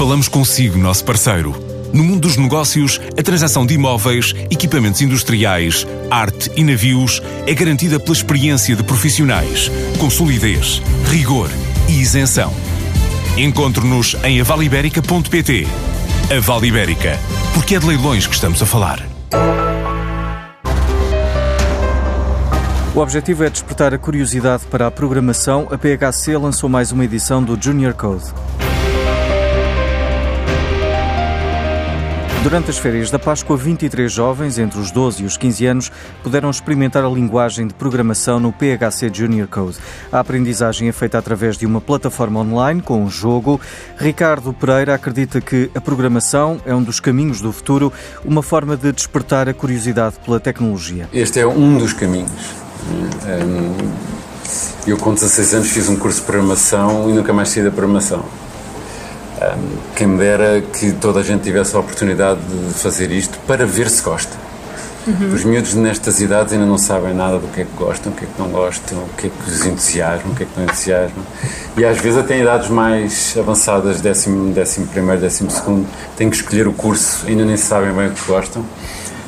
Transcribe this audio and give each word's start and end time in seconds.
Falamos 0.00 0.28
consigo, 0.28 0.78
nosso 0.78 1.04
parceiro. 1.04 1.54
No 1.92 2.02
mundo 2.02 2.20
dos 2.20 2.38
negócios, 2.38 2.98
a 3.18 3.22
transação 3.22 3.66
de 3.66 3.74
imóveis, 3.74 4.34
equipamentos 4.50 5.02
industriais, 5.02 5.86
arte 6.10 6.50
e 6.56 6.64
navios 6.64 7.20
é 7.46 7.52
garantida 7.52 8.00
pela 8.00 8.16
experiência 8.16 8.74
de 8.74 8.82
profissionais, 8.82 9.70
com 9.98 10.08
solidez, 10.08 10.80
rigor 11.10 11.50
e 11.86 12.00
isenção. 12.00 12.50
Encontre-nos 13.36 14.16
em 14.24 14.40
avaliberica.pt. 14.40 15.66
A 16.34 16.40
Vale 16.40 16.68
Ibérica, 16.68 17.18
porque 17.52 17.74
é 17.74 17.78
de 17.78 17.86
leilões 17.86 18.26
que 18.26 18.34
estamos 18.34 18.62
a 18.62 18.64
falar. 18.64 19.06
O 22.94 23.00
objetivo 23.00 23.44
é 23.44 23.50
despertar 23.50 23.92
a 23.92 23.98
curiosidade 23.98 24.64
para 24.64 24.86
a 24.86 24.90
programação. 24.90 25.68
A 25.70 25.76
PHC 25.76 26.38
lançou 26.38 26.70
mais 26.70 26.90
uma 26.90 27.04
edição 27.04 27.44
do 27.44 27.62
Junior 27.62 27.92
Code. 27.92 28.32
Durante 32.42 32.70
as 32.70 32.78
férias 32.78 33.10
da 33.10 33.18
Páscoa, 33.18 33.54
23 33.54 34.10
jovens 34.10 34.58
entre 34.58 34.80
os 34.80 34.90
12 34.90 35.22
e 35.22 35.26
os 35.26 35.36
15 35.36 35.66
anos 35.66 35.92
puderam 36.22 36.48
experimentar 36.48 37.04
a 37.04 37.08
linguagem 37.08 37.66
de 37.66 37.74
programação 37.74 38.40
no 38.40 38.50
PHC 38.50 39.10
Junior 39.12 39.46
Code. 39.46 39.76
A 40.10 40.20
aprendizagem 40.20 40.88
é 40.88 40.92
feita 40.92 41.18
através 41.18 41.58
de 41.58 41.66
uma 41.66 41.82
plataforma 41.82 42.40
online 42.40 42.80
com 42.80 43.04
um 43.04 43.10
jogo. 43.10 43.60
Ricardo 43.98 44.54
Pereira 44.54 44.94
acredita 44.94 45.38
que 45.38 45.70
a 45.74 45.82
programação 45.82 46.58
é 46.64 46.74
um 46.74 46.82
dos 46.82 46.98
caminhos 46.98 47.42
do 47.42 47.52
futuro, 47.52 47.92
uma 48.24 48.42
forma 48.42 48.74
de 48.74 48.90
despertar 48.90 49.46
a 49.46 49.52
curiosidade 49.52 50.16
pela 50.24 50.40
tecnologia. 50.40 51.10
Este 51.12 51.40
é 51.40 51.46
um 51.46 51.76
dos 51.76 51.92
caminhos. 51.92 52.32
Eu, 54.86 54.96
com 54.96 55.12
16 55.12 55.54
anos, 55.54 55.68
fiz 55.68 55.90
um 55.90 55.96
curso 55.96 56.20
de 56.20 56.24
programação 56.24 57.10
e 57.10 57.12
nunca 57.12 57.34
mais 57.34 57.50
saí 57.50 57.62
da 57.62 57.70
programação 57.70 58.24
quem 59.96 60.06
me 60.06 60.18
dera 60.18 60.60
que 60.60 60.92
toda 60.92 61.20
a 61.20 61.22
gente 61.22 61.42
tivesse 61.42 61.74
a 61.74 61.80
oportunidade 61.80 62.40
de 62.40 62.74
fazer 62.74 63.10
isto 63.10 63.38
para 63.46 63.64
ver 63.66 63.88
se 63.88 64.02
gosta. 64.02 64.50
Uhum. 65.06 65.34
Os 65.34 65.44
miúdos 65.44 65.74
nestas 65.74 66.20
idades 66.20 66.52
ainda 66.52 66.66
não 66.66 66.76
sabem 66.76 67.14
nada 67.14 67.38
do 67.38 67.48
que 67.48 67.62
é 67.62 67.64
que 67.64 67.74
gostam, 67.76 68.12
o 68.12 68.14
que 68.14 68.24
é 68.24 68.28
que 68.28 68.38
não 68.38 68.50
gostam, 68.50 68.98
o 68.98 69.08
que 69.16 69.28
é 69.28 69.30
que 69.30 69.50
os 69.50 69.64
entusiasma, 69.64 70.30
o 70.30 70.34
que 70.34 70.42
é 70.42 70.46
que 70.46 70.52
não 70.56 70.64
entusiasma. 70.64 71.22
E 71.76 71.84
às 71.84 71.98
vezes 71.98 72.18
até 72.18 72.36
em 72.36 72.42
idades 72.42 72.68
mais 72.68 73.34
avançadas, 73.38 74.00
décimo, 74.00 74.52
décimo 74.52 74.86
primeiro, 74.88 75.20
décimo 75.20 75.50
segundo, 75.50 75.86
têm 76.16 76.28
que 76.28 76.36
escolher 76.36 76.68
o 76.68 76.72
curso, 76.72 77.26
ainda 77.26 77.44
nem 77.44 77.56
sabem 77.56 77.92
bem 77.92 78.08
o 78.08 78.10
que 78.10 78.26
gostam. 78.26 78.62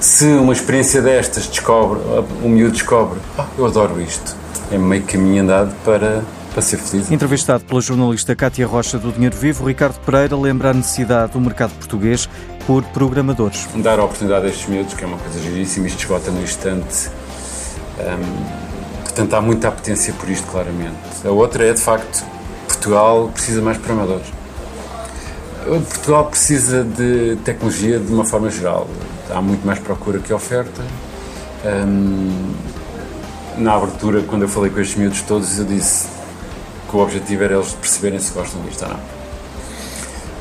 Se 0.00 0.26
uma 0.26 0.52
experiência 0.52 1.00
destas 1.00 1.46
descobre, 1.46 1.98
o 2.42 2.48
miúdo 2.48 2.72
descobre, 2.72 3.18
oh, 3.38 3.44
eu 3.56 3.64
adoro 3.64 4.02
isto, 4.02 4.36
é 4.70 4.76
meio 4.76 5.02
caminho 5.04 5.42
andado 5.42 5.74
para 5.82 6.22
para 6.54 6.62
ser 6.62 6.78
feliz. 6.78 7.10
Entrevistado 7.10 7.64
pela 7.64 7.80
jornalista 7.80 8.34
Cátia 8.34 8.66
Rocha 8.66 8.96
do 8.96 9.10
Dinheiro 9.10 9.36
Vivo, 9.36 9.66
Ricardo 9.66 9.98
Pereira 10.00 10.36
lembra 10.36 10.70
a 10.70 10.74
necessidade 10.74 11.32
do 11.32 11.40
mercado 11.40 11.72
português 11.72 12.28
por 12.64 12.82
programadores. 12.84 13.68
Dar 13.74 13.98
a 13.98 14.04
oportunidade 14.04 14.46
a 14.46 14.48
estes 14.48 14.68
miúdos, 14.68 14.94
que 14.94 15.02
é 15.02 15.06
uma 15.06 15.18
coisa 15.18 15.38
giríssima, 15.40 15.88
isto 15.88 15.98
esgota 15.98 16.30
no 16.30 16.40
instante. 16.40 17.10
Um, 17.98 19.02
portanto, 19.02 19.34
há 19.34 19.40
muita 19.40 19.68
apetência 19.68 20.14
por 20.14 20.30
isto, 20.30 20.46
claramente. 20.46 20.96
A 21.24 21.30
outra 21.30 21.66
é, 21.66 21.72
de 21.72 21.80
facto, 21.80 22.24
Portugal 22.68 23.30
precisa 23.34 23.60
mais 23.60 23.76
programadores. 23.76 24.26
Portugal 25.64 26.26
precisa 26.26 26.84
de 26.84 27.36
tecnologia 27.44 27.98
de 27.98 28.12
uma 28.12 28.24
forma 28.24 28.50
geral. 28.50 28.88
Há 29.30 29.40
muito 29.40 29.66
mais 29.66 29.78
procura 29.80 30.18
que 30.20 30.32
oferta. 30.32 30.82
Um, 31.64 32.52
na 33.56 33.74
abertura, 33.74 34.22
quando 34.22 34.42
eu 34.42 34.48
falei 34.48 34.70
com 34.70 34.80
estes 34.80 34.96
miúdos 34.96 35.22
todos, 35.22 35.58
eu 35.58 35.64
disse: 35.64 36.06
que 36.88 36.96
o 36.96 37.00
objetivo 37.00 37.44
era 37.44 37.54
eles 37.54 37.72
perceberem 37.72 38.18
se 38.18 38.32
gostam 38.32 38.60
disto 38.62 38.82
ou 38.82 38.88
não. 38.88 39.00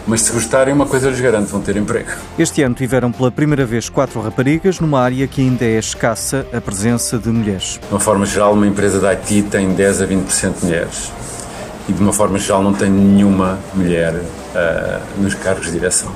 Mas 0.06 0.22
se 0.22 0.34
gostarem, 0.34 0.74
uma 0.74 0.86
coisa 0.86 1.10
lhes 1.10 1.22
garanto, 1.22 1.48
vão 1.48 1.62
ter 1.62 1.78
emprego. 1.78 2.12
Este 2.38 2.62
ano 2.62 2.76
tiveram 2.76 3.12
pela 3.12 3.32
primeira 3.32 3.66
vez 3.66 3.88
quatro 3.88 4.20
raparigas 4.20 4.80
numa 4.80 5.00
área 5.00 5.26
que 5.28 5.42
ainda 5.42 5.64
é 5.64 5.80
escassa 5.80 6.46
a 6.54 6.60
presença 6.60 7.18
de 7.18 7.30
mulheres. 7.30 7.80
De 7.82 7.94
uma 7.94 8.02
forma 8.02 8.26
geral, 8.26 8.54
uma 8.54 8.68
empresa 8.68 9.00
da 9.00 9.12
IT 9.12 9.44
tem 9.44 9.74
10 9.74 10.02
a 10.02 10.08
20% 10.08 10.60
de 10.60 10.66
mulheres. 10.66 11.12
E 11.88 11.94
de 11.94 12.02
uma 12.02 12.12
forma 12.12 12.38
geral 12.38 12.62
não 12.62 12.74
tem 12.74 12.90
nenhuma 12.90 13.58
mulher 13.74 14.14
uh, 14.14 15.22
nos 15.22 15.36
cargos 15.36 15.68
de 15.68 15.74
direção. 15.74 16.12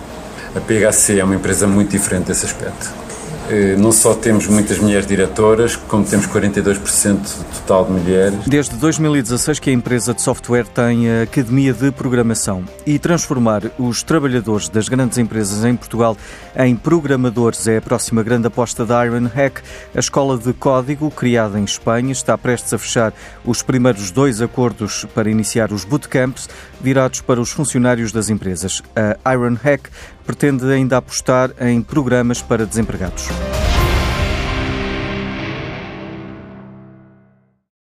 A 0.53 0.59
PHC 0.59 1.19
é 1.19 1.23
uma 1.23 1.35
empresa 1.35 1.65
muito 1.65 1.91
diferente 1.91 2.27
desse 2.27 2.45
aspecto. 2.45 3.06
Eh, 3.49 3.77
não 3.77 3.93
só 3.93 4.13
temos 4.13 4.45
muitas 4.47 4.77
mulheres 4.77 5.07
diretoras, 5.07 5.75
como 5.75 6.03
temos 6.03 6.27
42% 6.27 7.17
total 7.53 7.85
de 7.85 7.91
mulheres. 7.91 8.39
Desde 8.45 8.75
2016 8.75 9.59
que 9.59 9.69
a 9.69 9.73
empresa 9.73 10.13
de 10.13 10.21
software 10.21 10.65
tem 10.65 11.09
a 11.09 11.23
Academia 11.23 11.73
de 11.73 11.89
Programação 11.91 12.65
e 12.85 12.99
transformar 12.99 13.63
os 13.79 14.03
trabalhadores 14.03 14.67
das 14.67 14.89
grandes 14.89 15.17
empresas 15.17 15.63
em 15.63 15.75
Portugal 15.75 16.17
em 16.57 16.75
programadores 16.75 17.67
é 17.67 17.77
a 17.77 17.81
próxima 17.81 18.21
grande 18.21 18.47
aposta 18.47 18.85
da 18.85 19.05
Iron 19.05 19.27
Hack. 19.33 19.61
A 19.95 19.99
escola 19.99 20.37
de 20.37 20.51
código, 20.51 21.09
criada 21.09 21.57
em 21.57 21.63
Espanha, 21.63 22.11
está 22.11 22.37
prestes 22.37 22.73
a 22.73 22.77
fechar 22.77 23.13
os 23.45 23.61
primeiros 23.61 24.11
dois 24.11 24.41
acordos 24.41 25.05
para 25.15 25.29
iniciar 25.29 25.71
os 25.71 25.85
bootcamps 25.85 26.49
virados 26.81 27.21
para 27.21 27.39
os 27.39 27.51
funcionários 27.51 28.11
das 28.11 28.29
empresas. 28.29 28.81
A 29.23 29.33
Iron 29.33 29.55
Hack 29.63 29.89
pretende 30.27 30.65
ainda 30.65 30.97
apostar 30.97 31.51
em 31.59 31.81
programas 31.81 32.41
para 32.41 32.65
desempregados. 32.65 33.29